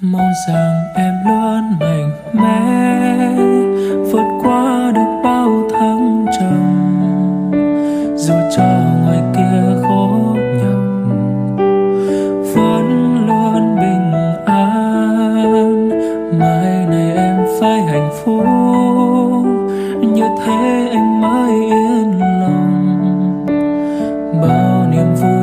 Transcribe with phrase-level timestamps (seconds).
[0.00, 3.34] mong rằng em luôn mạnh mẽ,
[4.12, 7.50] vượt qua được bao thăng trầm.
[8.16, 8.64] Dù cho
[9.02, 10.80] ngoài kia khó nhọc,
[12.54, 14.12] vẫn luôn bình
[14.46, 15.88] an.
[16.38, 18.44] Mai này em phải hạnh phúc,
[20.00, 23.46] như thế anh mới yên lòng.
[24.42, 25.33] Bao niềm vui